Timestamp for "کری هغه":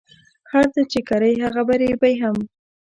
1.09-1.61